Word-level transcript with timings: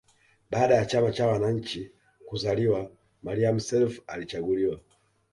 Baada 0.51 0.75
ya 0.75 0.85
chama 0.85 1.11
cha 1.11 1.27
wananchi 1.27 1.91
kuzaliwa 2.25 2.91
Maalim 3.23 3.59
Self 3.59 3.99
alichaguliwa 4.07 4.79